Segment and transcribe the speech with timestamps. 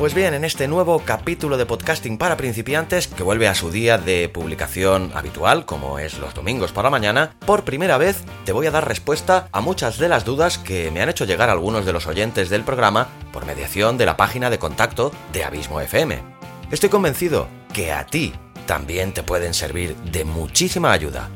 [0.00, 3.98] Pues bien, en este nuevo capítulo de podcasting para principiantes, que vuelve a su día
[3.98, 8.66] de publicación habitual, como es los domingos por la mañana, por primera vez te voy
[8.66, 11.92] a dar respuesta a muchas de las dudas que me han hecho llegar algunos de
[11.92, 16.18] los oyentes del programa por mediación de la página de contacto de Abismo FM.
[16.70, 18.32] Estoy convencido que a ti
[18.64, 21.28] también te pueden servir de muchísima ayuda.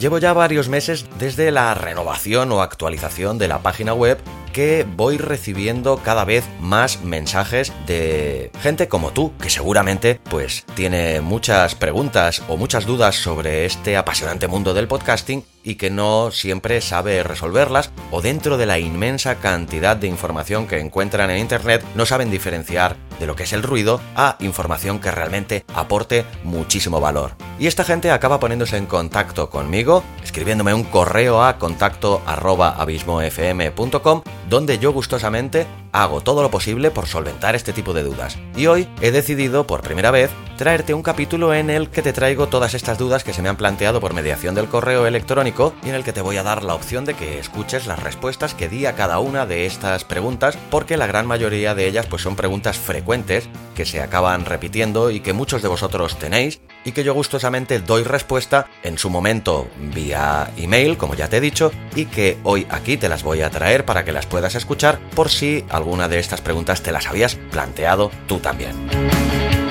[0.00, 4.18] Llevo ya varios meses desde la renovación o actualización de la página web
[4.54, 11.20] que voy recibiendo cada vez más mensajes de gente como tú, que seguramente pues tiene
[11.20, 16.80] muchas preguntas o muchas dudas sobre este apasionante mundo del podcasting y que no siempre
[16.80, 22.06] sabe resolverlas o dentro de la inmensa cantidad de información que encuentran en Internet no
[22.06, 27.32] saben diferenciar de lo que es el ruido a información que realmente aporte muchísimo valor.
[27.58, 34.78] Y esta gente acaba poniéndose en contacto conmigo, escribiéndome un correo a contacto abismofm.com donde
[34.78, 38.38] yo gustosamente hago todo lo posible por solventar este tipo de dudas.
[38.56, 42.48] Y hoy he decidido, por primera vez, traerte un capítulo en el que te traigo
[42.48, 45.94] todas estas dudas que se me han planteado por mediación del correo electrónico y en
[45.94, 48.86] el que te voy a dar la opción de que escuches las respuestas que di
[48.86, 52.78] a cada una de estas preguntas, porque la gran mayoría de ellas pues son preguntas
[52.78, 57.78] frecuentes que se acaban repitiendo y que muchos de vosotros tenéis y que yo gustosamente
[57.78, 62.66] doy respuesta en su momento vía email, como ya te he dicho, y que hoy
[62.70, 66.18] aquí te las voy a traer para que las puedas escuchar por si alguna de
[66.18, 69.63] estas preguntas te las habías planteado tú también.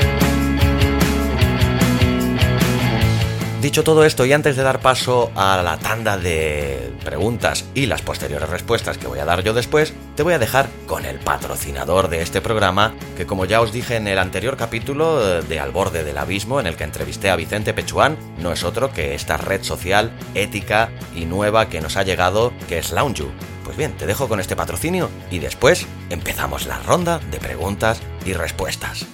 [3.63, 8.01] Dicho todo esto y antes de dar paso a la tanda de preguntas y las
[8.01, 12.09] posteriores respuestas que voy a dar yo después, te voy a dejar con el patrocinador
[12.09, 16.03] de este programa, que como ya os dije en el anterior capítulo de Al borde
[16.03, 19.63] del abismo, en el que entrevisté a Vicente Pechuán, no es otro que esta red
[19.63, 23.27] social ética y nueva que nos ha llegado, que es Lounge.
[23.63, 28.33] Pues bien, te dejo con este patrocinio y después empezamos la ronda de preguntas y
[28.33, 29.07] respuestas.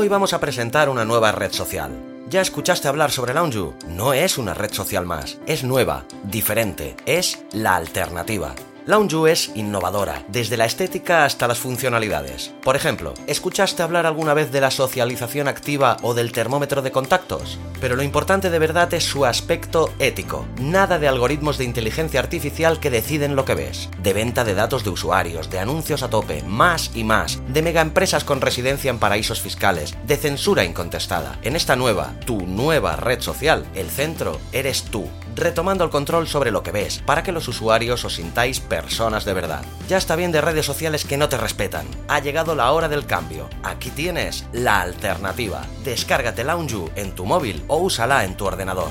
[0.00, 1.90] Hoy vamos a presentar una nueva red social.
[2.30, 3.72] ¿Ya escuchaste hablar sobre Lounge?
[3.88, 8.54] No es una red social más, es nueva, diferente, es la alternativa.
[8.88, 12.54] Lounge es innovadora, desde la estética hasta las funcionalidades.
[12.62, 17.58] Por ejemplo, ¿escuchaste hablar alguna vez de la socialización activa o del termómetro de contactos?
[17.82, 20.46] Pero lo importante de verdad es su aspecto ético.
[20.58, 23.90] Nada de algoritmos de inteligencia artificial que deciden lo que ves.
[24.02, 27.42] De venta de datos de usuarios, de anuncios a tope, más y más.
[27.46, 29.98] De megaempresas con residencia en paraísos fiscales.
[30.06, 31.38] De censura incontestada.
[31.42, 36.50] En esta nueva, tu nueva red social, el centro eres tú retomando el control sobre
[36.50, 39.64] lo que ves, para que los usuarios os sintáis personas de verdad.
[39.88, 41.86] Ya está bien de redes sociales que no te respetan.
[42.08, 43.48] Ha llegado la hora del cambio.
[43.62, 45.62] Aquí tienes la alternativa.
[45.84, 48.90] Descárgate Lounge en tu móvil o úsala en tu ordenador.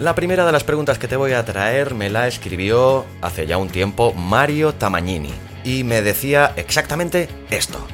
[0.00, 3.58] La primera de las preguntas que te voy a traer me la escribió hace ya
[3.58, 7.86] un tiempo Mario Tamagnini y me decía exactamente esto.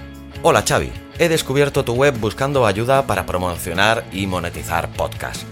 [0.48, 5.42] Hola Xavi, he descubierto tu web buscando ayuda para promocionar y monetizar podcast.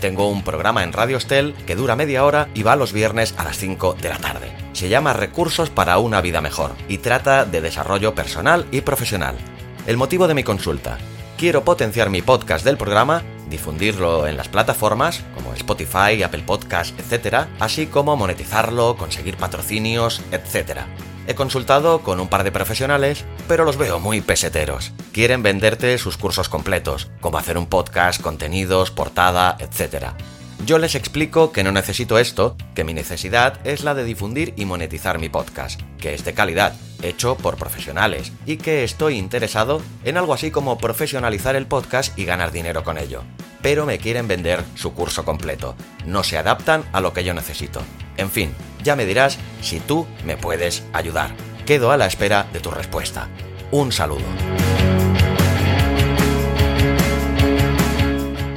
[0.00, 3.44] Tengo un programa en Radio Estel que dura media hora y va los viernes a
[3.44, 4.50] las 5 de la tarde.
[4.72, 9.36] Se llama Recursos para una vida mejor y trata de desarrollo personal y profesional.
[9.86, 10.98] El motivo de mi consulta.
[11.38, 17.46] Quiero potenciar mi podcast del programa, difundirlo en las plataformas como Spotify, Apple Podcast, etc.,
[17.60, 20.80] así como monetizarlo, conseguir patrocinios, etc.
[21.26, 24.92] He consultado con un par de profesionales, pero los veo muy peseteros.
[25.12, 30.08] Quieren venderte sus cursos completos, como hacer un podcast, contenidos, portada, etc.
[30.66, 34.66] Yo les explico que no necesito esto, que mi necesidad es la de difundir y
[34.66, 40.18] monetizar mi podcast, que es de calidad, hecho por profesionales, y que estoy interesado en
[40.18, 43.22] algo así como profesionalizar el podcast y ganar dinero con ello.
[43.62, 45.74] Pero me quieren vender su curso completo.
[46.06, 47.80] No se adaptan a lo que yo necesito.
[48.16, 51.30] En fin, ya me dirás si tú me puedes ayudar.
[51.66, 53.28] Quedo a la espera de tu respuesta.
[53.70, 54.24] Un saludo.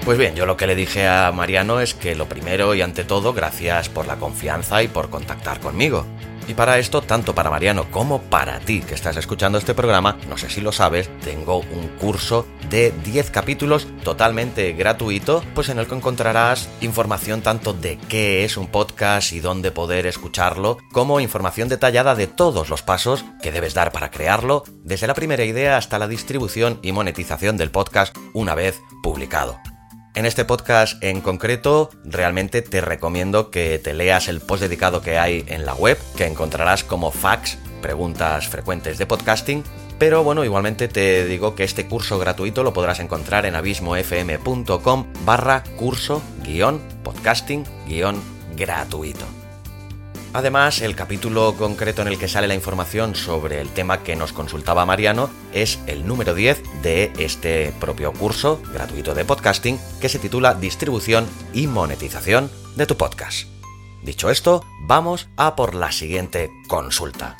[0.05, 3.05] Pues bien, yo lo que le dije a Mariano es que lo primero y ante
[3.05, 6.05] todo, gracias por la confianza y por contactar conmigo.
[6.48, 10.38] Y para esto, tanto para Mariano como para ti que estás escuchando este programa, no
[10.38, 15.88] sé si lo sabes, tengo un curso de 10 capítulos totalmente gratuito, pues en el
[15.88, 21.69] que encontrarás información tanto de qué es un podcast y dónde poder escucharlo, como información
[21.69, 26.00] detallada de todos los pasos que debes dar para crearlo, desde la primera idea hasta
[26.00, 29.72] la distribución y monetización del podcast una vez publicado.
[30.15, 35.18] En este podcast en concreto, realmente te recomiendo que te leas el post dedicado que
[35.18, 39.63] hay en la web, que encontrarás como fax, preguntas frecuentes de podcasting.
[39.98, 45.63] Pero bueno, igualmente te digo que este curso gratuito lo podrás encontrar en abismofm.com barra
[45.77, 48.21] curso guion podcasting guion
[48.56, 49.43] gratuito.
[50.33, 54.33] Además, el capítulo concreto en el que sale la información sobre el tema que nos
[54.33, 60.18] consultaba Mariano es el número 10 de este propio curso gratuito de podcasting que se
[60.18, 63.47] titula Distribución y monetización de tu podcast.
[64.01, 67.38] Dicho esto, vamos a por la siguiente consulta.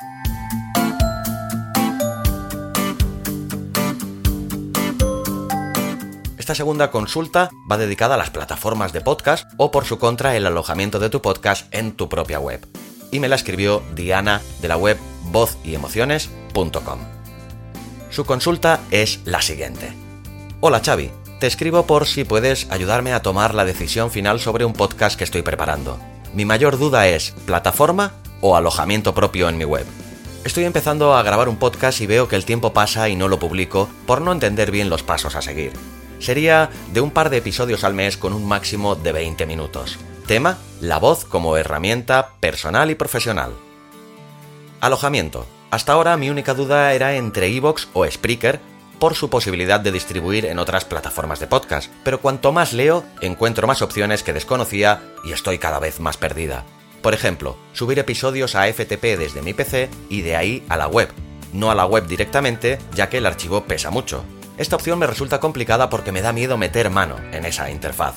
[6.44, 10.44] Esta segunda consulta va dedicada a las plataformas de podcast o por su contra el
[10.44, 12.68] alojamiento de tu podcast en tu propia web.
[13.10, 16.98] Y me la escribió Diana de la web vozeyemociones.com.
[18.10, 19.94] Su consulta es la siguiente.
[20.60, 21.10] Hola Xavi,
[21.40, 25.24] te escribo por si puedes ayudarme a tomar la decisión final sobre un podcast que
[25.24, 25.98] estoy preparando.
[26.34, 28.12] Mi mayor duda es, ¿plataforma
[28.42, 29.86] o alojamiento propio en mi web?
[30.44, 33.38] Estoy empezando a grabar un podcast y veo que el tiempo pasa y no lo
[33.38, 35.72] publico por no entender bien los pasos a seguir
[36.18, 39.98] sería de un par de episodios al mes con un máximo de 20 minutos.
[40.26, 43.52] Tema, la voz como herramienta personal y profesional.
[44.80, 45.46] Alojamiento.
[45.70, 48.60] Hasta ahora mi única duda era entre Evox o Spreaker
[48.98, 53.66] por su posibilidad de distribuir en otras plataformas de podcast, pero cuanto más leo, encuentro
[53.66, 56.64] más opciones que desconocía y estoy cada vez más perdida.
[57.02, 61.10] Por ejemplo, subir episodios a FTP desde mi PC y de ahí a la web.
[61.52, 64.24] No a la web directamente, ya que el archivo pesa mucho.
[64.56, 68.14] Esta opción me resulta complicada porque me da miedo meter mano en esa interfaz.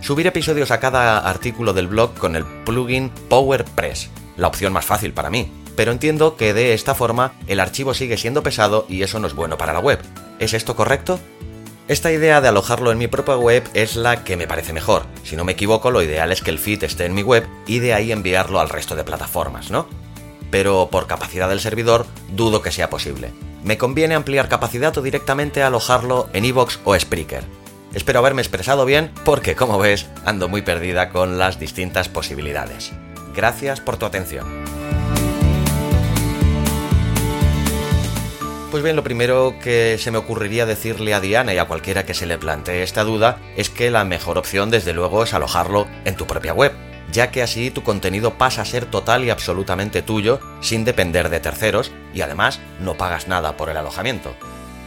[0.00, 5.12] Subir episodios a cada artículo del blog con el plugin PowerPress, la opción más fácil
[5.12, 9.20] para mí, pero entiendo que de esta forma el archivo sigue siendo pesado y eso
[9.20, 10.00] no es bueno para la web.
[10.40, 11.20] ¿Es esto correcto?
[11.86, 15.06] Esta idea de alojarlo en mi propia web es la que me parece mejor.
[15.22, 17.78] Si no me equivoco, lo ideal es que el feed esté en mi web y
[17.78, 19.88] de ahí enviarlo al resto de plataformas, ¿no?
[20.50, 25.62] Pero por capacidad del servidor dudo que sea posible me conviene ampliar capacidad o directamente
[25.62, 27.44] alojarlo en iVoox o Spreaker.
[27.94, 32.92] Espero haberme expresado bien porque, como ves, ando muy perdida con las distintas posibilidades.
[33.34, 34.46] Gracias por tu atención.
[38.70, 42.12] Pues bien, lo primero que se me ocurriría decirle a Diana y a cualquiera que
[42.12, 46.16] se le plantee esta duda es que la mejor opción desde luego es alojarlo en
[46.16, 46.72] tu propia web
[47.12, 51.40] ya que así tu contenido pasa a ser total y absolutamente tuyo sin depender de
[51.40, 54.34] terceros y además no pagas nada por el alojamiento.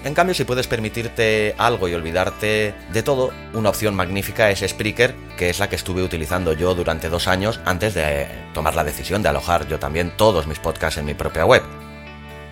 [0.03, 5.13] En cambio, si puedes permitirte algo y olvidarte de todo, una opción magnífica es Spreaker,
[5.37, 9.21] que es la que estuve utilizando yo durante dos años antes de tomar la decisión
[9.21, 11.80] de alojar yo también todos mis podcasts en mi propia web.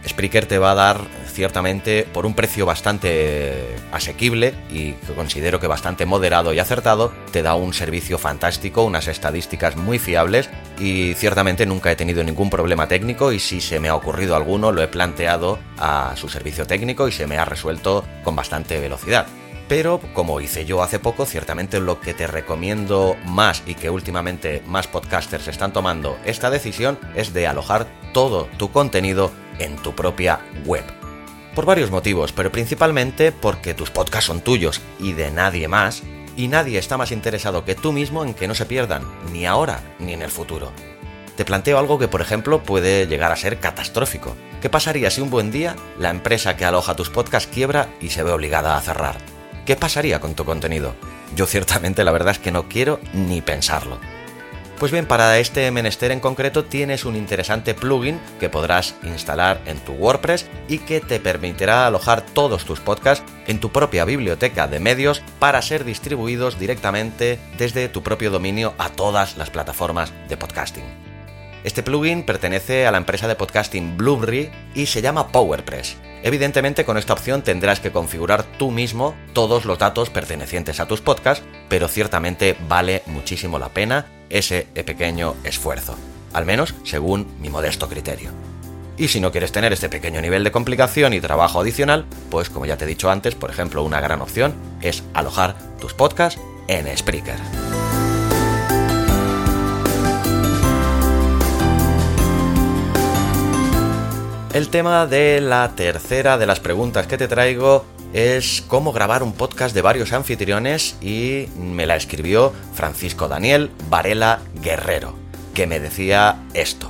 [0.08, 1.02] Spreaker te va a dar
[1.32, 7.42] ciertamente por un precio bastante asequible y que considero que bastante moderado y acertado, te
[7.42, 12.88] da un servicio fantástico, unas estadísticas muy fiables y ciertamente nunca he tenido ningún problema
[12.88, 17.08] técnico y si se me ha ocurrido alguno lo he planteado a su servicio técnico
[17.08, 19.28] y se me ha resuelto con bastante velocidad.
[19.70, 24.64] Pero como hice yo hace poco, ciertamente lo que te recomiendo más y que últimamente
[24.66, 30.40] más podcasters están tomando esta decisión es de alojar todo tu contenido en tu propia
[30.66, 30.84] web.
[31.56, 36.04] Por varios motivos, pero principalmente porque tus podcasts son tuyos y de nadie más,
[36.36, 39.82] y nadie está más interesado que tú mismo en que no se pierdan, ni ahora
[40.00, 40.72] ni en el futuro.
[41.36, 44.36] Te planteo algo que, por ejemplo, puede llegar a ser catastrófico.
[44.62, 48.24] ¿Qué pasaría si un buen día la empresa que aloja tus podcasts quiebra y se
[48.24, 49.18] ve obligada a cerrar?
[49.66, 50.96] ¿Qué pasaría con tu contenido?
[51.36, 54.00] Yo ciertamente la verdad es que no quiero ni pensarlo.
[54.80, 59.78] Pues bien, para este menester en concreto tienes un interesante plugin que podrás instalar en
[59.80, 64.80] tu WordPress y que te permitirá alojar todos tus podcasts en tu propia biblioteca de
[64.80, 70.86] medios para ser distribuidos directamente desde tu propio dominio a todas las plataformas de podcasting.
[71.66, 75.98] Este plugin pertenece a la empresa de podcasting Blueberry y se llama PowerPress.
[76.24, 81.02] Evidentemente con esta opción tendrás que configurar tú mismo todos los datos pertenecientes a tus
[81.02, 85.96] podcasts, pero ciertamente vale muchísimo la pena ese pequeño esfuerzo,
[86.34, 88.32] al menos según mi modesto criterio.
[88.98, 92.66] Y si no quieres tener este pequeño nivel de complicación y trabajo adicional, pues como
[92.66, 96.96] ya te he dicho antes, por ejemplo, una gran opción es alojar tus podcasts en
[96.98, 97.38] Spreaker.
[104.54, 109.34] El tema de la tercera de las preguntas que te traigo es cómo grabar un
[109.34, 115.14] podcast de varios anfitriones y me la escribió Francisco Daniel Varela Guerrero,
[115.54, 116.88] que me decía esto.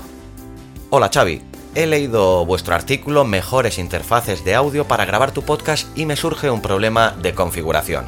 [0.90, 1.42] Hola Xavi,
[1.76, 6.50] he leído vuestro artículo Mejores interfaces de audio para grabar tu podcast y me surge
[6.50, 8.06] un problema de configuración.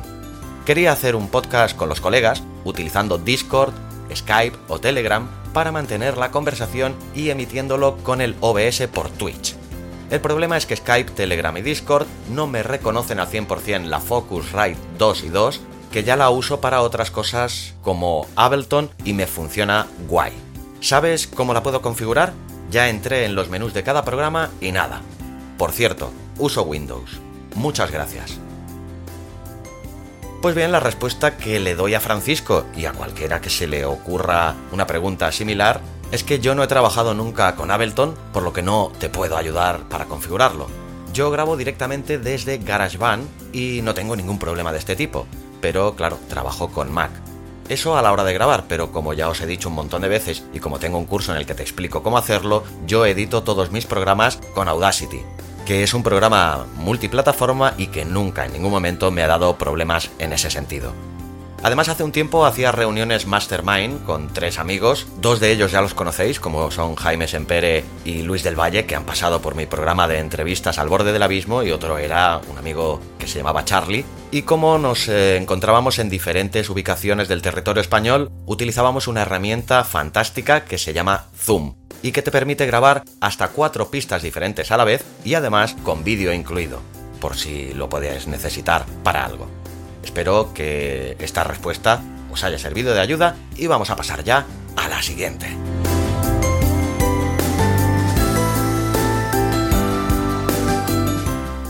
[0.65, 3.73] Quería hacer un podcast con los colegas utilizando Discord,
[4.15, 9.60] Skype o Telegram para mantener la conversación y emitiéndolo con el OBS por Twitch.
[10.11, 14.77] El problema es que Skype, Telegram y Discord no me reconocen al 100% la Focusrite
[14.97, 19.87] 2 y 2, que ya la uso para otras cosas como Ableton y me funciona
[20.09, 20.33] guay.
[20.81, 22.33] ¿Sabes cómo la puedo configurar?
[22.69, 25.01] Ya entré en los menús de cada programa y nada.
[25.57, 27.21] Por cierto, uso Windows.
[27.55, 28.37] Muchas gracias.
[30.41, 33.85] Pues bien, la respuesta que le doy a Francisco y a cualquiera que se le
[33.85, 35.79] ocurra una pregunta similar
[36.11, 39.37] es que yo no he trabajado nunca con Ableton, por lo que no te puedo
[39.37, 40.67] ayudar para configurarlo.
[41.13, 45.25] Yo grabo directamente desde GarageBand y no tengo ningún problema de este tipo,
[45.61, 47.11] pero claro, trabajo con Mac.
[47.69, 50.09] Eso a la hora de grabar, pero como ya os he dicho un montón de
[50.09, 53.43] veces y como tengo un curso en el que te explico cómo hacerlo, yo edito
[53.43, 55.21] todos mis programas con Audacity,
[55.65, 60.09] que es un programa multiplataforma y que nunca en ningún momento me ha dado problemas
[60.19, 60.91] en ese sentido.
[61.63, 65.93] Además, hace un tiempo hacía reuniones Mastermind con tres amigos, dos de ellos ya los
[65.93, 70.07] conocéis, como son Jaime Sempere y Luis del Valle, que han pasado por mi programa
[70.07, 74.05] de entrevistas al borde del abismo, y otro era un amigo que se llamaba Charlie.
[74.31, 80.65] Y como nos eh, encontrábamos en diferentes ubicaciones del territorio español, utilizábamos una herramienta fantástica
[80.65, 84.83] que se llama Zoom, y que te permite grabar hasta cuatro pistas diferentes a la
[84.83, 86.81] vez y además con vídeo incluido,
[87.19, 89.60] por si lo podéis necesitar para algo.
[90.03, 94.87] Espero que esta respuesta os haya servido de ayuda y vamos a pasar ya a
[94.87, 95.47] la siguiente.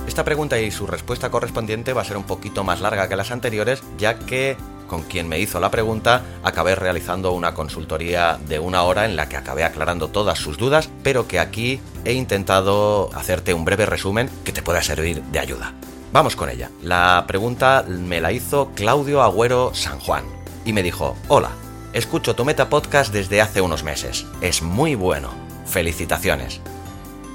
[0.07, 3.31] Esta pregunta y su respuesta correspondiente va a ser un poquito más larga que las
[3.31, 4.57] anteriores, ya que
[4.91, 9.29] con quien me hizo la pregunta, acabé realizando una consultoría de una hora en la
[9.29, 14.29] que acabé aclarando todas sus dudas, pero que aquí he intentado hacerte un breve resumen
[14.43, 15.73] que te pueda servir de ayuda.
[16.11, 16.69] Vamos con ella.
[16.83, 20.25] La pregunta me la hizo Claudio Agüero San Juan
[20.65, 21.51] y me dijo, hola,
[21.93, 24.25] escucho tu meta podcast desde hace unos meses.
[24.41, 25.29] Es muy bueno.
[25.65, 26.59] Felicitaciones.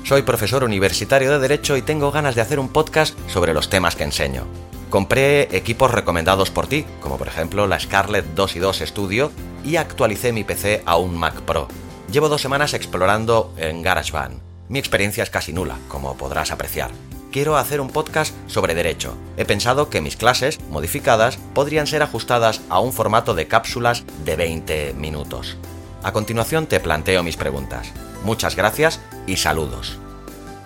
[0.04, 3.96] Soy profesor universitario de Derecho y tengo ganas de hacer un podcast sobre los temas
[3.96, 4.46] que enseño.
[4.90, 9.32] Compré equipos recomendados por ti, como por ejemplo la Scarlett 2 y 2 Studio,
[9.64, 11.66] y actualicé mi PC a un Mac Pro.
[12.12, 14.38] Llevo dos semanas explorando en GarageBand.
[14.68, 16.90] Mi experiencia es casi nula, como podrás apreciar.
[17.36, 19.14] Quiero hacer un podcast sobre derecho.
[19.36, 24.36] He pensado que mis clases, modificadas, podrían ser ajustadas a un formato de cápsulas de
[24.36, 25.58] 20 minutos.
[26.02, 27.92] A continuación te planteo mis preguntas.
[28.24, 29.98] Muchas gracias y saludos.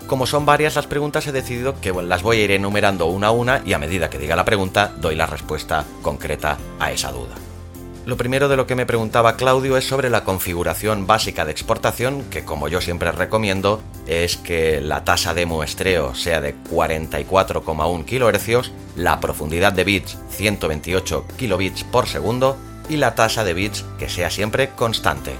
[0.06, 3.32] Como son varias las preguntas, he decidido que las voy a ir enumerando una a
[3.32, 7.49] una y a medida que diga la pregunta, doy la respuesta concreta a esa duda.
[8.06, 12.24] Lo primero de lo que me preguntaba Claudio es sobre la configuración básica de exportación,
[12.30, 18.70] que como yo siempre recomiendo, es que la tasa de muestreo sea de 44,1 kHz,
[18.96, 22.56] la profundidad de bits 128 kilobits por segundo
[22.88, 25.34] y la tasa de bits que sea siempre constante,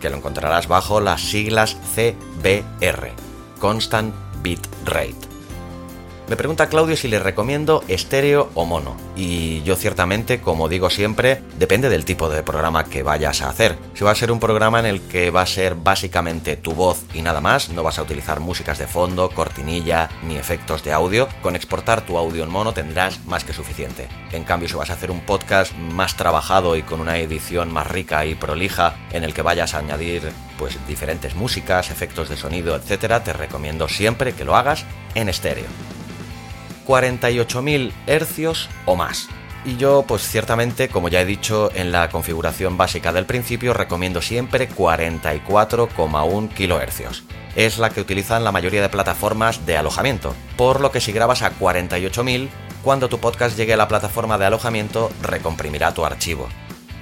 [0.00, 3.10] que lo encontrarás bajo las siglas CBR.
[3.58, 5.33] Constant Bit Rate.
[6.26, 8.96] Me pregunta Claudio si le recomiendo estéreo o mono.
[9.14, 13.76] Y yo ciertamente, como digo siempre, depende del tipo de programa que vayas a hacer.
[13.92, 17.04] Si va a ser un programa en el que va a ser básicamente tu voz
[17.12, 21.28] y nada más, no vas a utilizar músicas de fondo, cortinilla ni efectos de audio,
[21.42, 24.08] con exportar tu audio en mono tendrás más que suficiente.
[24.32, 27.86] En cambio, si vas a hacer un podcast más trabajado y con una edición más
[27.88, 32.74] rica y prolija, en el que vayas a añadir pues diferentes músicas, efectos de sonido,
[32.76, 35.66] etcétera, te recomiendo siempre que lo hagas en estéreo.
[36.86, 39.28] 48.000 hercios o más.
[39.64, 44.20] Y yo, pues ciertamente, como ya he dicho en la configuración básica del principio, recomiendo
[44.20, 47.22] siempre 44,1 kHz.
[47.56, 51.40] Es la que utilizan la mayoría de plataformas de alojamiento, por lo que si grabas
[51.42, 52.50] a 48.000,
[52.82, 56.48] cuando tu podcast llegue a la plataforma de alojamiento, recomprimirá tu archivo.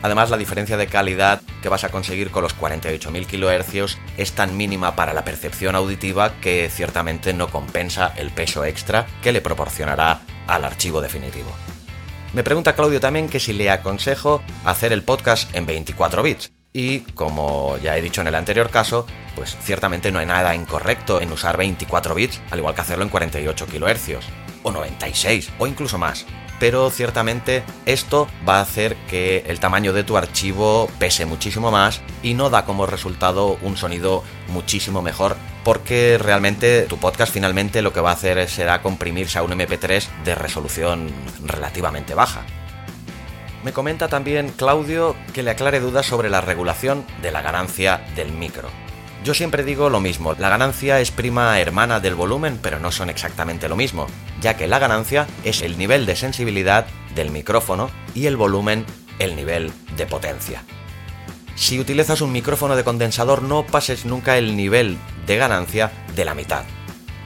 [0.02, 4.56] Además, la diferencia de calidad que vas a conseguir con los 48.000 kHz es tan
[4.56, 10.22] mínima para la percepción auditiva que ciertamente no compensa el peso extra que le proporcionará
[10.48, 11.52] al archivo definitivo.
[12.32, 16.50] Me pregunta Claudio también que si le aconsejo hacer el podcast en 24 bits.
[16.72, 19.06] Y como ya he dicho en el anterior caso,
[19.36, 23.10] pues ciertamente no hay nada incorrecto en usar 24 bits, al igual que hacerlo en
[23.10, 24.08] 48 kHz,
[24.62, 26.24] o 96, o incluso más.
[26.62, 32.00] Pero ciertamente esto va a hacer que el tamaño de tu archivo pese muchísimo más
[32.22, 37.92] y no da como resultado un sonido muchísimo mejor porque realmente tu podcast finalmente lo
[37.92, 41.10] que va a hacer será comprimirse a un MP3 de resolución
[41.44, 42.42] relativamente baja.
[43.64, 48.30] Me comenta también Claudio que le aclare dudas sobre la regulación de la ganancia del
[48.30, 48.68] micro.
[49.24, 53.08] Yo siempre digo lo mismo, la ganancia es prima hermana del volumen, pero no son
[53.08, 54.08] exactamente lo mismo,
[54.40, 58.84] ya que la ganancia es el nivel de sensibilidad del micrófono y el volumen
[59.20, 60.64] el nivel de potencia.
[61.54, 66.34] Si utilizas un micrófono de condensador no pases nunca el nivel de ganancia de la
[66.34, 66.64] mitad.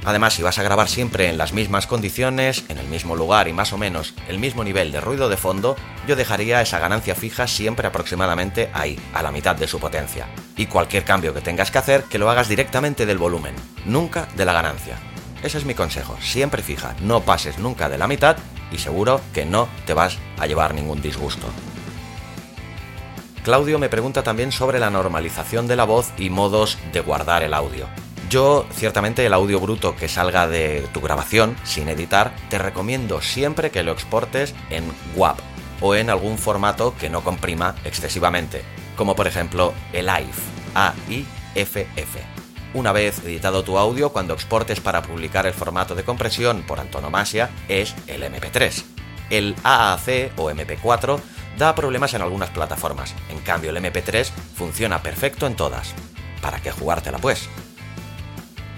[0.07, 3.53] Además, si vas a grabar siempre en las mismas condiciones, en el mismo lugar y
[3.53, 5.75] más o menos el mismo nivel de ruido de fondo,
[6.07, 10.29] yo dejaría esa ganancia fija siempre aproximadamente ahí, a la mitad de su potencia.
[10.57, 14.45] Y cualquier cambio que tengas que hacer, que lo hagas directamente del volumen, nunca de
[14.45, 14.97] la ganancia.
[15.43, 18.37] Ese es mi consejo, siempre fija, no pases nunca de la mitad
[18.71, 21.49] y seguro que no te vas a llevar ningún disgusto.
[23.43, 27.55] Claudio me pregunta también sobre la normalización de la voz y modos de guardar el
[27.55, 27.89] audio.
[28.28, 33.71] Yo, ciertamente, el audio bruto que salga de tu grabación, sin editar, te recomiendo siempre
[33.71, 35.38] que lo exportes en WAP
[35.80, 38.62] o en algún formato que no comprima excesivamente,
[38.97, 40.38] como por ejemplo el AIFF,
[40.75, 42.21] A-I-F-F.
[42.75, 47.50] Una vez editado tu audio, cuando exportes para publicar el formato de compresión por antonomasia
[47.68, 48.85] es el MP3.
[49.30, 51.21] El AAC o MP4
[51.59, 55.95] da problemas en algunas plataformas, en cambio el MP3 funciona perfecto en todas.
[56.42, 57.49] ¿Para qué jugártela pues?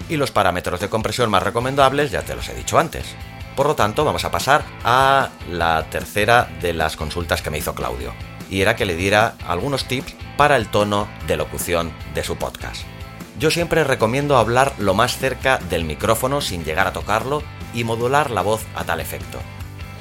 [0.09, 3.15] Y los parámetros de compresión más recomendables ya te los he dicho antes.
[3.55, 7.75] Por lo tanto, vamos a pasar a la tercera de las consultas que me hizo
[7.75, 8.13] Claudio,
[8.49, 12.83] y era que le diera algunos tips para el tono de locución de su podcast.
[13.37, 18.31] Yo siempre recomiendo hablar lo más cerca del micrófono sin llegar a tocarlo y modular
[18.31, 19.39] la voz a tal efecto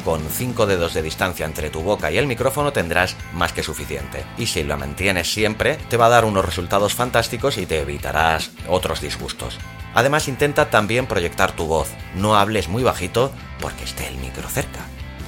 [0.04, 4.24] con 5 dedos de distancia entre tu boca y el micrófono tendrás más que suficiente.
[4.36, 8.50] Y si lo mantienes siempre, te va a dar unos resultados fantásticos y te evitarás
[8.68, 9.58] otros disgustos.
[9.94, 11.88] Además intenta también proyectar tu voz.
[12.14, 14.80] No hables muy bajito porque esté el micro cerca.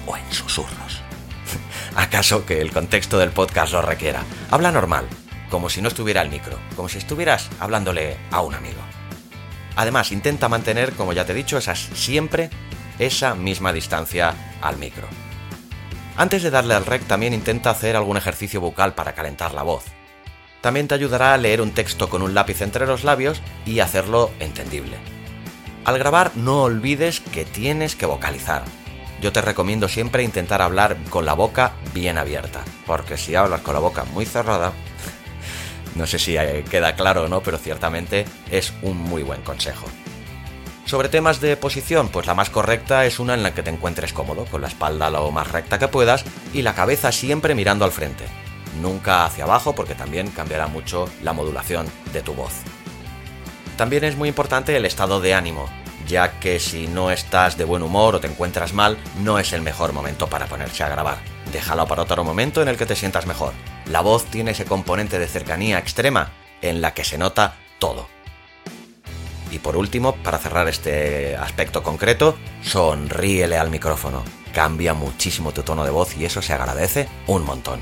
[0.07, 1.03] O en susurros.
[1.97, 4.23] ¿Acaso que el contexto del podcast lo requiera?
[4.51, 5.07] Habla normal,
[5.51, 8.81] como si no estuviera el micro, como si estuvieras hablándole a un amigo.
[9.77, 12.51] Además, intenta mantener, como ya te he dicho, esas siempre
[13.01, 15.09] esa misma distancia al micro.
[16.17, 19.85] Antes de darle al rec también intenta hacer algún ejercicio bucal para calentar la voz.
[20.61, 24.31] También te ayudará a leer un texto con un lápiz entre los labios y hacerlo
[24.39, 24.99] entendible.
[25.87, 28.65] Al grabar no olvides que tienes que vocalizar.
[29.23, 33.75] Yo te recomiendo siempre intentar hablar con la boca bien abierta, porque si hablas con
[33.75, 34.73] la boca muy cerrada,
[35.95, 36.37] no sé si
[36.71, 39.87] queda claro o no, pero ciertamente es un muy buen consejo.
[40.91, 44.13] Sobre temas de posición, pues la más correcta es una en la que te encuentres
[44.13, 47.93] cómodo, con la espalda lo más recta que puedas y la cabeza siempre mirando al
[47.93, 48.25] frente.
[48.83, 52.55] Nunca hacia abajo porque también cambiará mucho la modulación de tu voz.
[53.77, 55.69] También es muy importante el estado de ánimo,
[56.09, 59.63] ya que si no estás de buen humor o te encuentras mal, no es el
[59.63, 61.19] mejor momento para ponerse a grabar.
[61.53, 63.53] Déjalo para otro momento en el que te sientas mejor.
[63.87, 68.09] La voz tiene ese componente de cercanía extrema en la que se nota todo.
[69.51, 74.23] Y por último, para cerrar este aspecto concreto, sonríele al micrófono.
[74.55, 77.81] Cambia muchísimo tu tono de voz y eso se agradece un montón.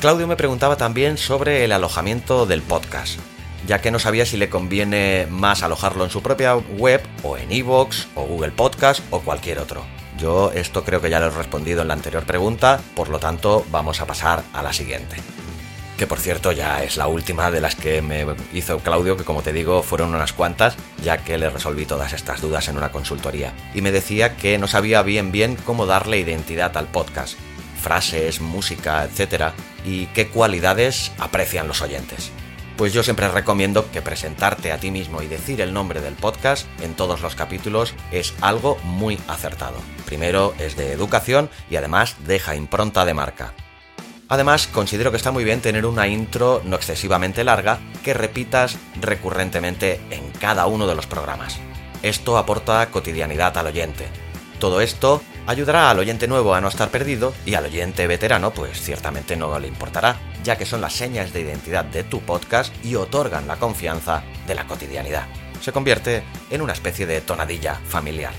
[0.00, 3.20] Claudio me preguntaba también sobre el alojamiento del podcast,
[3.68, 7.52] ya que no sabía si le conviene más alojarlo en su propia web o en
[7.52, 9.84] iVoox o Google Podcast o cualquier otro.
[10.18, 13.64] Yo esto creo que ya lo he respondido en la anterior pregunta, por lo tanto
[13.70, 15.16] vamos a pasar a la siguiente
[15.96, 19.42] que por cierto ya es la última de las que me hizo Claudio, que como
[19.42, 23.52] te digo fueron unas cuantas, ya que le resolví todas estas dudas en una consultoría.
[23.74, 27.38] Y me decía que no sabía bien bien cómo darle identidad al podcast,
[27.80, 29.52] frases, música, etc.
[29.84, 32.30] y qué cualidades aprecian los oyentes.
[32.76, 36.66] Pues yo siempre recomiendo que presentarte a ti mismo y decir el nombre del podcast
[36.80, 39.76] en todos los capítulos es algo muy acertado
[40.12, 43.54] primero es de educación y además deja impronta de marca.
[44.32, 50.00] Además, considero que está muy bien tener una intro no excesivamente larga que repitas recurrentemente
[50.08, 51.58] en cada uno de los programas.
[52.02, 54.06] Esto aporta cotidianidad al oyente.
[54.58, 58.80] Todo esto ayudará al oyente nuevo a no estar perdido y al oyente veterano pues
[58.80, 62.94] ciertamente no le importará, ya que son las señas de identidad de tu podcast y
[62.94, 65.26] otorgan la confianza de la cotidianidad.
[65.60, 68.32] Se convierte en una especie de tonadilla familiar.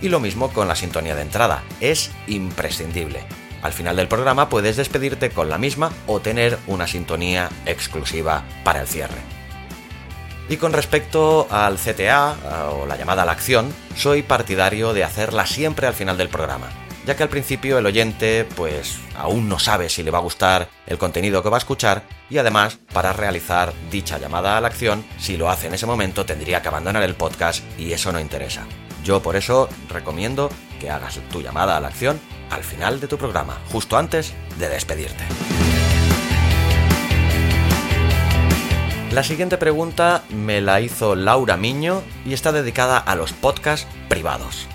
[0.00, 3.26] Y lo mismo con la sintonía de entrada, es imprescindible.
[3.62, 8.80] Al final del programa puedes despedirte con la misma o tener una sintonía exclusiva para
[8.80, 9.18] el cierre.
[10.48, 15.44] Y con respecto al CTA o la llamada a la acción, soy partidario de hacerla
[15.44, 16.68] siempre al final del programa,
[17.04, 20.70] ya que al principio el oyente pues aún no sabe si le va a gustar
[20.86, 25.04] el contenido que va a escuchar y además para realizar dicha llamada a la acción,
[25.18, 28.64] si lo hace en ese momento tendría que abandonar el podcast y eso no interesa.
[29.04, 32.18] Yo por eso recomiendo que hagas tu llamada a la acción
[32.50, 35.24] al final de tu programa, justo antes de despedirte.
[39.12, 44.66] La siguiente pregunta me la hizo Laura Miño y está dedicada a los podcasts privados.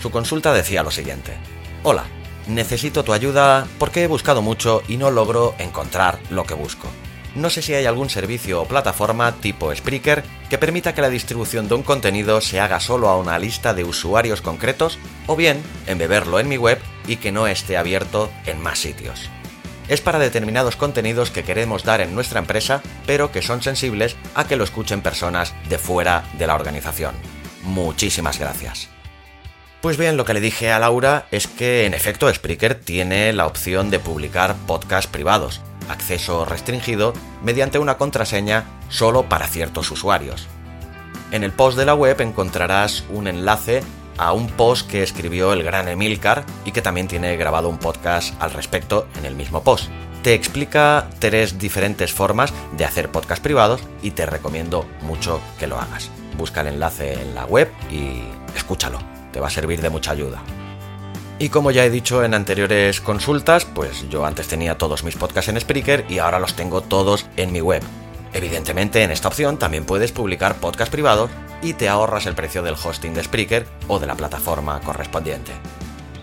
[0.00, 1.32] Su consulta decía lo siguiente.
[1.84, 2.04] Hola,
[2.48, 6.88] necesito tu ayuda porque he buscado mucho y no logro encontrar lo que busco.
[7.34, 11.66] No sé si hay algún servicio o plataforma tipo Spreaker que permita que la distribución
[11.66, 16.40] de un contenido se haga solo a una lista de usuarios concretos o bien embeberlo
[16.40, 19.30] en mi web y que no esté abierto en más sitios.
[19.88, 24.46] Es para determinados contenidos que queremos dar en nuestra empresa, pero que son sensibles a
[24.46, 27.14] que lo escuchen personas de fuera de la organización.
[27.62, 28.88] Muchísimas gracias.
[29.80, 33.46] Pues bien, lo que le dije a Laura es que en efecto Spreaker tiene la
[33.46, 40.48] opción de publicar podcasts privados, acceso restringido mediante una contraseña solo para ciertos usuarios.
[41.30, 43.82] En el post de la web encontrarás un enlace
[44.18, 48.34] a un post que escribió el gran Emilcar y que también tiene grabado un podcast
[48.40, 49.88] al respecto en el mismo post.
[50.22, 55.80] Te explica tres diferentes formas de hacer podcast privados y te recomiendo mucho que lo
[55.80, 56.10] hagas.
[56.36, 58.22] Busca el enlace en la web y
[58.54, 58.98] escúchalo,
[59.32, 60.42] te va a servir de mucha ayuda.
[61.42, 65.48] Y como ya he dicho en anteriores consultas, pues yo antes tenía todos mis podcasts
[65.48, 67.82] en Spreaker y ahora los tengo todos en mi web.
[68.32, 72.76] Evidentemente en esta opción también puedes publicar podcast privados y te ahorras el precio del
[72.80, 75.50] hosting de Spreaker o de la plataforma correspondiente.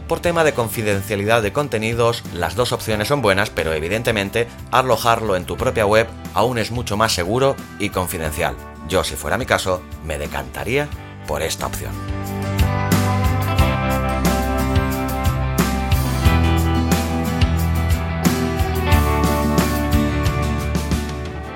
[0.07, 5.43] Por tema de confidencialidad de contenidos, las dos opciones son buenas, pero evidentemente alojarlo en
[5.43, 8.55] tu propia web aún es mucho más seguro y confidencial.
[8.87, 10.87] Yo, si fuera mi caso, me decantaría
[11.27, 11.91] por esta opción.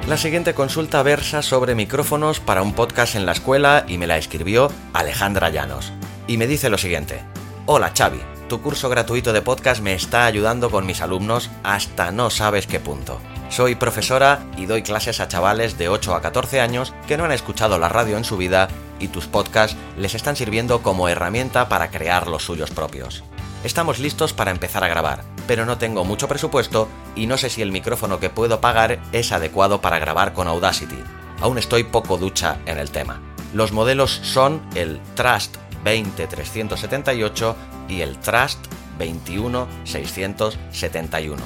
[0.08, 4.18] La siguiente consulta versa sobre micrófonos para un podcast en la escuela y me la
[4.18, 5.94] escribió Alejandra Llanos.
[6.28, 7.22] Y me dice lo siguiente.
[7.68, 12.30] Hola Xavi, tu curso gratuito de podcast me está ayudando con mis alumnos hasta no
[12.30, 13.22] sabes qué punto.
[13.48, 17.32] Soy profesora y doy clases a chavales de 8 a 14 años que no han
[17.32, 18.68] escuchado la radio en su vida
[19.00, 23.24] y tus podcasts les están sirviendo como herramienta para crear los suyos propios.
[23.64, 27.62] Estamos listos para empezar a grabar, pero no tengo mucho presupuesto y no sé si
[27.62, 30.98] el micrófono que puedo pagar es adecuado para grabar con Audacity.
[31.42, 33.22] Aún estoy poco ducha en el tema.
[33.54, 37.56] Los modelos son el Trust 20378
[37.90, 38.60] y el Trust
[38.98, 41.42] 21671.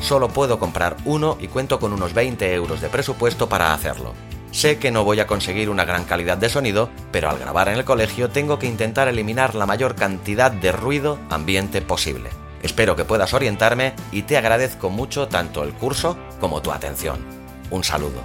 [0.00, 4.14] Solo puedo comprar uno y cuento con unos 20 euros de presupuesto para hacerlo.
[4.50, 7.74] Sé que no voy a conseguir una gran calidad de sonido, pero al grabar en
[7.74, 12.30] el colegio tengo que intentar eliminar la mayor cantidad de ruido ambiente posible.
[12.62, 17.24] Espero que puedas orientarme y te agradezco mucho tanto el curso como tu atención.
[17.70, 18.22] Un saludo.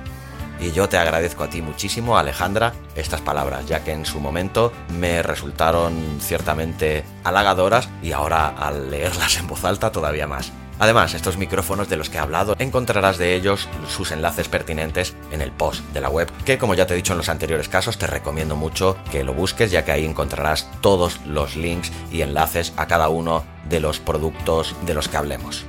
[0.60, 4.72] Y yo te agradezco a ti muchísimo, Alejandra, estas palabras, ya que en su momento
[5.00, 10.52] me resultaron ciertamente halagadoras y ahora al leerlas en voz alta todavía más.
[10.82, 15.42] Además, estos micrófonos de los que he hablado encontrarás de ellos sus enlaces pertinentes en
[15.42, 18.00] el post de la web, que como ya te he dicho en los anteriores casos,
[18.00, 22.74] te recomiendo mucho que lo busques ya que ahí encontrarás todos los links y enlaces
[22.78, 25.68] a cada uno de los productos de los que hablemos.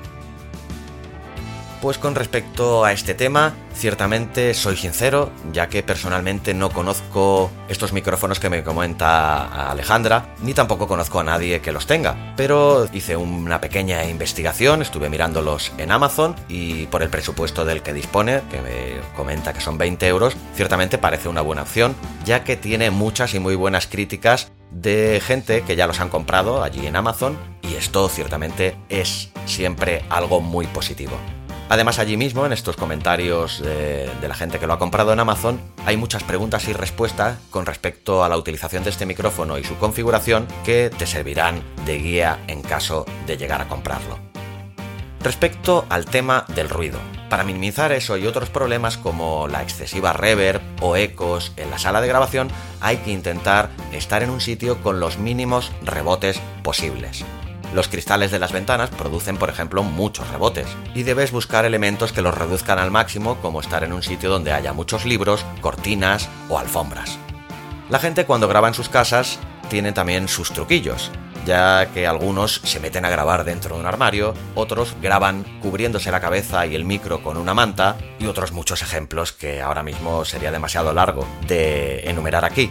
[1.82, 7.92] Pues con respecto a este tema, ciertamente soy sincero, ya que personalmente no conozco estos
[7.92, 12.34] micrófonos que me comenta Alejandra, ni tampoco conozco a nadie que los tenga.
[12.36, 17.92] Pero hice una pequeña investigación, estuve mirándolos en Amazon y por el presupuesto del que
[17.92, 22.56] dispone, que me comenta que son 20 euros, ciertamente parece una buena opción, ya que
[22.56, 26.96] tiene muchas y muy buenas críticas de gente que ya los han comprado allí en
[26.96, 31.12] Amazon y esto ciertamente es siempre algo muy positivo.
[31.68, 35.60] Además, allí mismo, en estos comentarios de, la gente que lo ha comprado en Amazon,
[35.86, 39.76] hay muchas preguntas y respuestas con respecto a la utilización de este micrófono y su
[39.76, 44.18] configuración que te servirán de guía en caso de llegar a comprarlo.
[45.22, 46.98] Respecto al tema del ruido,
[47.30, 52.00] para minimizar eso y otros problemas como la excesiva reverb o ecos en la sala
[52.00, 52.48] de grabación,
[52.80, 57.24] hay que intentar estar en un sitio con los mínimos rebotes posibles.
[57.74, 62.22] Los cristales de las ventanas producen, por ejemplo, muchos rebotes, y debes buscar elementos que
[62.22, 66.58] los reduzcan al máximo, como estar en un sitio donde haya muchos libros, cortinas o
[66.58, 67.18] alfombras.
[67.88, 69.38] La gente cuando graba en sus casas
[69.70, 71.10] tiene también sus truquillos
[71.44, 76.20] ya que algunos se meten a grabar dentro de un armario, otros graban cubriéndose la
[76.20, 80.52] cabeza y el micro con una manta, y otros muchos ejemplos que ahora mismo sería
[80.52, 82.70] demasiado largo de enumerar aquí.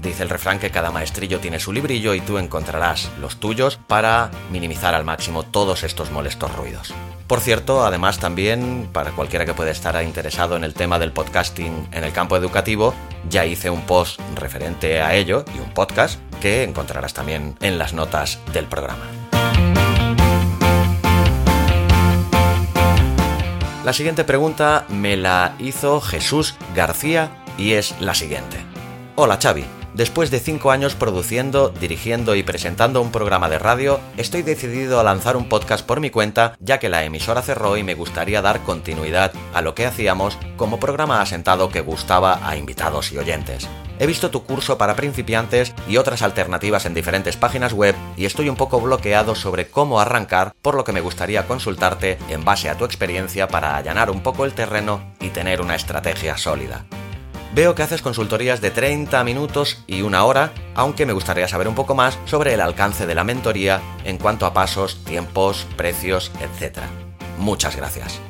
[0.00, 4.30] Dice el refrán que cada maestrillo tiene su librillo y tú encontrarás los tuyos para
[4.52, 6.94] minimizar al máximo todos estos molestos ruidos.
[7.26, 11.88] Por cierto, además también, para cualquiera que pueda estar interesado en el tema del podcasting
[11.92, 12.94] en el campo educativo,
[13.28, 17.92] ya hice un post referente a ello y un podcast que encontrarás también en las
[17.92, 19.04] notas del programa.
[23.84, 28.58] La siguiente pregunta me la hizo Jesús García y es la siguiente.
[29.16, 29.64] Hola Xavi,
[29.98, 35.02] Después de cinco años produciendo, dirigiendo y presentando un programa de radio, estoy decidido a
[35.02, 38.62] lanzar un podcast por mi cuenta, ya que la emisora cerró y me gustaría dar
[38.62, 43.68] continuidad a lo que hacíamos como programa asentado que gustaba a invitados y oyentes.
[43.98, 48.48] He visto tu curso para principiantes y otras alternativas en diferentes páginas web y estoy
[48.48, 52.78] un poco bloqueado sobre cómo arrancar, por lo que me gustaría consultarte en base a
[52.78, 56.86] tu experiencia para allanar un poco el terreno y tener una estrategia sólida.
[57.54, 61.74] Veo que haces consultorías de 30 minutos y una hora, aunque me gustaría saber un
[61.74, 66.80] poco más sobre el alcance de la mentoría en cuanto a pasos, tiempos, precios, etc.
[67.38, 68.20] Muchas gracias.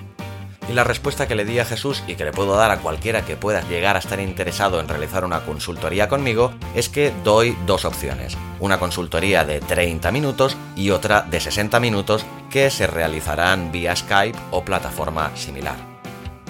[0.68, 3.24] Y la respuesta que le di a Jesús y que le puedo dar a cualquiera
[3.24, 7.86] que pueda llegar a estar interesado en realizar una consultoría conmigo es que doy dos
[7.86, 8.36] opciones.
[8.60, 14.38] Una consultoría de 30 minutos y otra de 60 minutos que se realizarán vía Skype
[14.50, 15.87] o plataforma similar.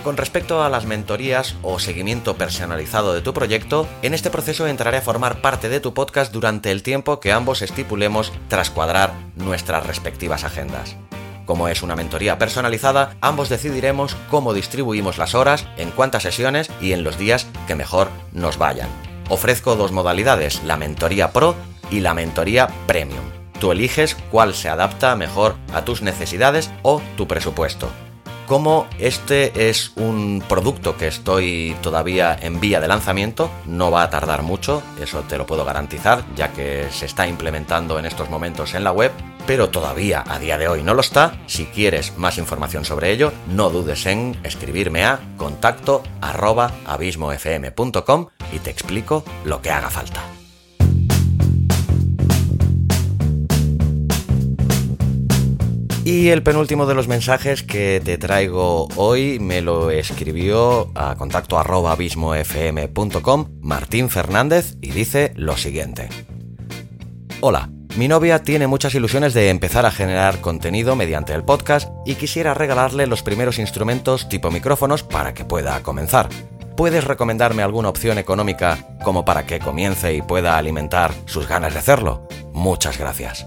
[0.03, 4.99] Con respecto a las mentorías o seguimiento personalizado de tu proyecto, en este proceso entraré
[4.99, 9.87] a formar parte de tu podcast durante el tiempo que ambos estipulemos tras cuadrar nuestras
[9.87, 10.97] respectivas agendas.
[11.45, 16.93] Como es una mentoría personalizada, ambos decidiremos cómo distribuimos las horas, en cuántas sesiones y
[16.93, 18.89] en los días que mejor nos vayan.
[19.29, 21.55] Ofrezco dos modalidades, la mentoría Pro
[21.91, 23.25] y la mentoría Premium.
[23.61, 27.91] Tú eliges cuál se adapta mejor a tus necesidades o tu presupuesto.
[28.49, 34.09] Como este es un producto que estoy todavía en vía de lanzamiento, no va a
[34.09, 38.73] tardar mucho, eso te lo puedo garantizar, ya que se está implementando en estos momentos
[38.73, 39.13] en la web,
[39.47, 41.39] pero todavía a día de hoy no lo está.
[41.47, 48.71] Si quieres más información sobre ello, no dudes en escribirme a contacto abismofm.com y te
[48.71, 50.38] explico lo que haga falta.
[56.09, 61.59] Y el penúltimo de los mensajes que te traigo hoy me lo escribió a contacto
[61.59, 66.09] arroba abismofm.com Martín Fernández y dice lo siguiente.
[67.43, 67.69] Hola,
[67.99, 72.55] mi novia tiene muchas ilusiones de empezar a generar contenido mediante el podcast y quisiera
[72.55, 76.31] regalarle los primeros instrumentos tipo micrófonos para que pueda comenzar.
[76.75, 81.81] ¿Puedes recomendarme alguna opción económica como para que comience y pueda alimentar sus ganas de
[81.81, 82.27] hacerlo?
[82.55, 83.47] Muchas gracias.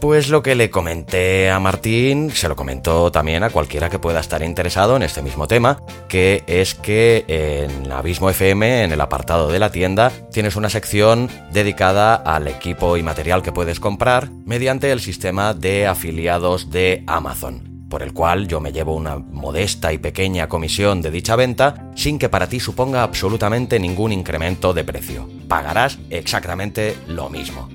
[0.00, 4.20] Pues lo que le comenté a Martín, se lo comentó también a cualquiera que pueda
[4.20, 9.48] estar interesado en este mismo tema, que es que en Abismo FM, en el apartado
[9.50, 14.92] de la tienda, tienes una sección dedicada al equipo y material que puedes comprar mediante
[14.92, 19.98] el sistema de afiliados de Amazon por el cual yo me llevo una modesta y
[19.98, 25.28] pequeña comisión de dicha venta sin que para ti suponga absolutamente ningún incremento de precio.
[25.48, 27.68] Pagarás exactamente lo mismo.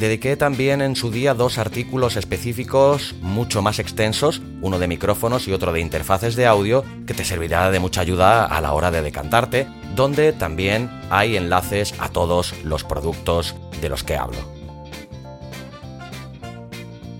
[0.00, 5.52] Dediqué también en su día dos artículos específicos mucho más extensos, uno de micrófonos y
[5.52, 9.02] otro de interfaces de audio, que te servirá de mucha ayuda a la hora de
[9.02, 14.59] decantarte, donde también hay enlaces a todos los productos de los que hablo.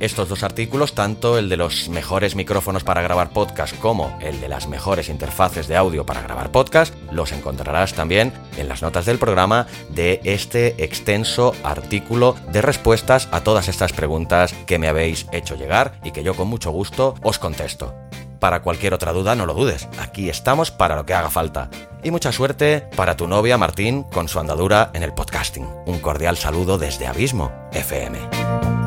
[0.01, 4.49] Estos dos artículos, tanto el de los mejores micrófonos para grabar podcast como el de
[4.49, 9.19] las mejores interfaces de audio para grabar podcast, los encontrarás también en las notas del
[9.19, 15.55] programa de este extenso artículo de respuestas a todas estas preguntas que me habéis hecho
[15.55, 17.95] llegar y que yo con mucho gusto os contesto.
[18.39, 21.69] Para cualquier otra duda, no lo dudes, aquí estamos para lo que haga falta.
[22.03, 25.69] Y mucha suerte para tu novia Martín con su andadura en el podcasting.
[25.85, 28.80] Un cordial saludo desde Abismo FM.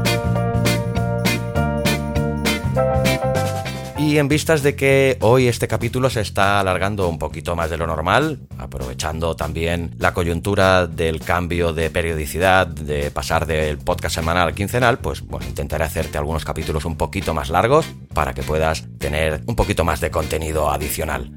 [4.04, 7.78] Y en vistas de que hoy este capítulo se está alargando un poquito más de
[7.78, 14.50] lo normal, aprovechando también la coyuntura del cambio de periodicidad, de pasar del podcast semanal
[14.50, 18.86] al quincenal, pues bueno, intentaré hacerte algunos capítulos un poquito más largos para que puedas
[18.98, 21.32] tener un poquito más de contenido adicional.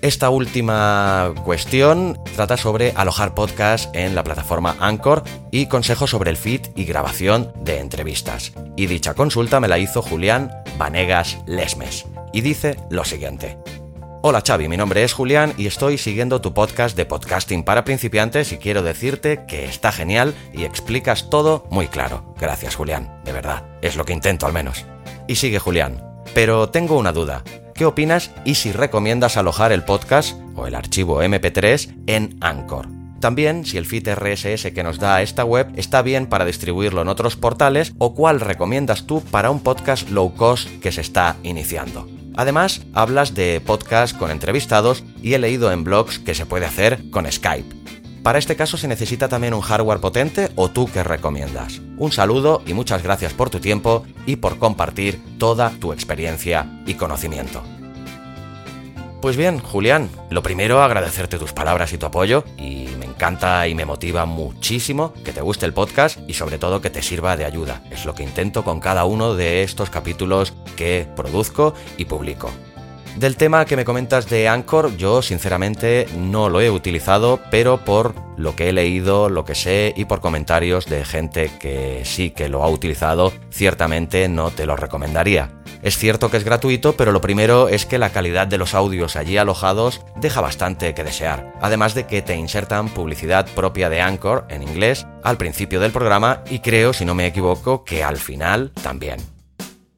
[0.00, 6.36] Esta última cuestión trata sobre alojar podcast en la plataforma Anchor y consejos sobre el
[6.36, 8.52] feed y grabación de entrevistas.
[8.76, 12.06] Y dicha consulta me la hizo Julián Vanegas Lesmes.
[12.32, 13.58] Y dice lo siguiente.
[14.22, 18.52] Hola Xavi, mi nombre es Julián y estoy siguiendo tu podcast de podcasting para principiantes
[18.52, 22.34] y quiero decirte que está genial y explicas todo muy claro.
[22.38, 24.86] Gracias Julián, de verdad, es lo que intento al menos.
[25.26, 27.42] Y sigue Julián, pero tengo una duda
[27.78, 32.88] qué opinas y si recomiendas alojar el podcast o el archivo MP3 en Anchor.
[33.20, 37.08] También si el feed RSS que nos da esta web está bien para distribuirlo en
[37.08, 42.08] otros portales o cuál recomiendas tú para un podcast low cost que se está iniciando.
[42.36, 47.10] Además, hablas de podcast con entrevistados y he leído en blogs que se puede hacer
[47.10, 47.77] con Skype.
[48.28, 51.80] Para este caso se necesita también un hardware potente o tú qué recomiendas.
[51.96, 56.92] Un saludo y muchas gracias por tu tiempo y por compartir toda tu experiencia y
[56.92, 57.62] conocimiento.
[59.22, 63.74] Pues bien, Julián, lo primero agradecerte tus palabras y tu apoyo y me encanta y
[63.74, 67.46] me motiva muchísimo que te guste el podcast y sobre todo que te sirva de
[67.46, 67.80] ayuda.
[67.90, 72.50] Es lo que intento con cada uno de estos capítulos que produzco y publico.
[73.18, 78.14] Del tema que me comentas de Anchor, yo sinceramente no lo he utilizado, pero por
[78.36, 82.48] lo que he leído, lo que sé y por comentarios de gente que sí que
[82.48, 85.50] lo ha utilizado, ciertamente no te lo recomendaría.
[85.82, 89.16] Es cierto que es gratuito, pero lo primero es que la calidad de los audios
[89.16, 94.46] allí alojados deja bastante que desear, además de que te insertan publicidad propia de Anchor
[94.48, 98.70] en inglés al principio del programa y creo, si no me equivoco, que al final
[98.80, 99.37] también.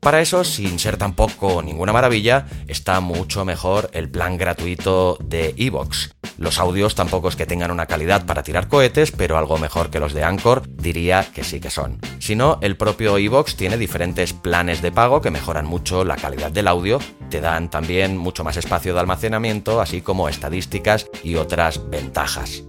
[0.01, 6.15] Para eso, sin ser tampoco ninguna maravilla, está mucho mejor el plan gratuito de Evox.
[6.39, 10.01] Los audios tampoco es que tengan una calidad para tirar cohetes, pero algo mejor que
[10.01, 12.01] los de Anchor diría que sí que son.
[12.19, 16.51] Si no, el propio Evox tiene diferentes planes de pago que mejoran mucho la calidad
[16.51, 21.91] del audio, te dan también mucho más espacio de almacenamiento, así como estadísticas y otras
[21.91, 22.63] ventajas.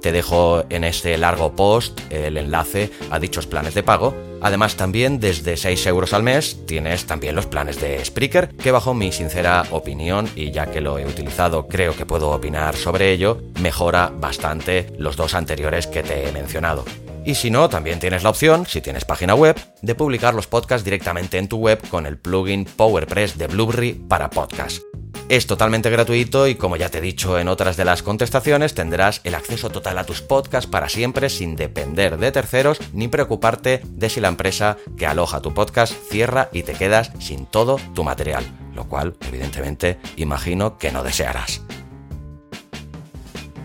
[0.00, 4.14] Te dejo en este largo post el enlace a dichos planes de pago.
[4.40, 8.94] Además también desde 6 euros al mes tienes también los planes de Spreaker, que bajo
[8.94, 13.42] mi sincera opinión, y ya que lo he utilizado creo que puedo opinar sobre ello,
[13.60, 16.84] mejora bastante los dos anteriores que te he mencionado.
[17.24, 20.84] Y si no, también tienes la opción, si tienes página web, de publicar los podcasts
[20.84, 24.82] directamente en tu web con el plugin PowerPress de Blueberry para podcast.
[25.28, 29.20] Es totalmente gratuito y como ya te he dicho en otras de las contestaciones, tendrás
[29.22, 34.08] el acceso total a tus podcasts para siempre sin depender de terceros ni preocuparte de
[34.08, 38.44] si la empresa que aloja tu podcast cierra y te quedas sin todo tu material,
[38.74, 41.62] lo cual evidentemente imagino que no desearás.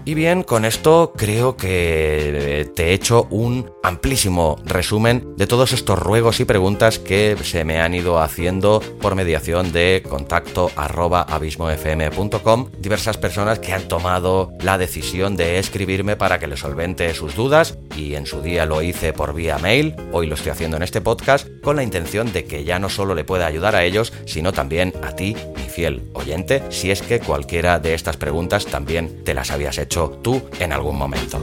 [0.07, 5.97] Y bien, con esto creo que te he hecho un amplísimo resumen de todos estos
[5.97, 12.69] ruegos y preguntas que se me han ido haciendo por mediación de contacto abismofm.com.
[12.77, 17.79] Diversas personas que han tomado la decisión de escribirme para que les solvente sus dudas
[17.97, 21.01] y en su día lo hice por vía mail, hoy lo estoy haciendo en este
[21.01, 24.53] podcast con la intención de que ya no solo le pueda ayudar a ellos, sino
[24.53, 29.33] también a ti, mi fiel oyente, si es que cualquiera de estas preguntas también te
[29.33, 31.39] las habías hecho tú en algún momento.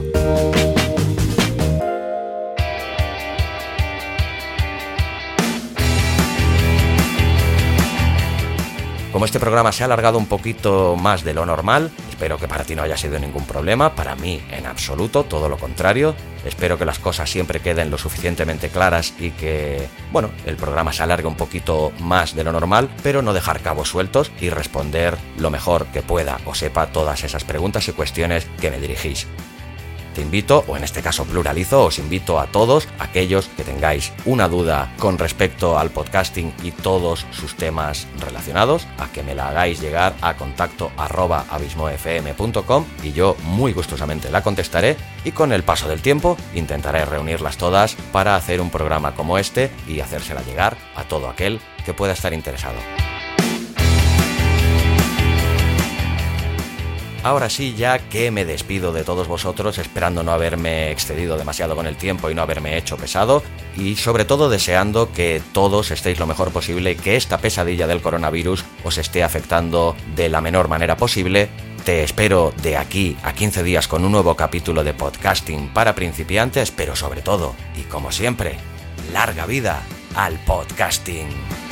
[9.13, 12.63] Como este programa se ha alargado un poquito más de lo normal, espero que para
[12.63, 16.15] ti no haya sido ningún problema, para mí en absoluto, todo lo contrario.
[16.43, 21.03] Espero que las cosas siempre queden lo suficientemente claras y que, bueno, el programa se
[21.03, 25.51] alargue un poquito más de lo normal, pero no dejar cabos sueltos y responder lo
[25.51, 29.27] mejor que pueda o sepa todas esas preguntas y cuestiones que me dirigís.
[30.13, 34.47] Te invito, o en este caso pluralizo, os invito a todos aquellos que tengáis una
[34.47, 39.81] duda con respecto al podcasting y todos sus temas relacionados, a que me la hagáis
[39.81, 46.01] llegar a contacto abismofm.com y yo muy gustosamente la contestaré y con el paso del
[46.01, 51.27] tiempo intentaré reunirlas todas para hacer un programa como este y hacérsela llegar a todo
[51.29, 52.77] aquel que pueda estar interesado.
[57.23, 61.87] Ahora sí, ya que me despido de todos vosotros, esperando no haberme excedido demasiado con
[61.87, 63.41] el tiempo y no haberme hecho pesado,
[63.77, 68.65] y sobre todo deseando que todos estéis lo mejor posible que esta pesadilla del coronavirus
[68.83, 71.47] os esté afectando de la menor manera posible.
[71.85, 76.71] Te espero de aquí a 15 días con un nuevo capítulo de podcasting para principiantes,
[76.71, 78.57] pero sobre todo, y como siempre,
[79.13, 79.81] larga vida
[80.15, 81.62] al podcasting.